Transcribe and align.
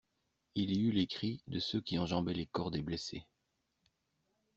Il 0.55 0.75
y 0.75 0.81
eut 0.87 0.91
les 0.91 1.05
cris 1.05 1.43
de 1.45 1.59
ceux 1.59 1.79
qui 1.79 1.99
enjambaient 1.99 2.33
les 2.33 2.47
corps 2.47 2.71
des 2.71 2.81
blessés. 2.81 3.23